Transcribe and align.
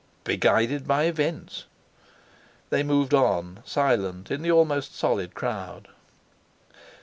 "Be 0.23 0.35
guided 0.35 0.87
by 0.87 1.03
events." 1.03 1.65
They 2.71 2.81
moved 2.81 3.13
on, 3.13 3.59
silent, 3.65 4.31
in 4.31 4.41
the 4.41 4.49
almost 4.51 4.95
solid 4.95 5.35
crowd. 5.35 5.89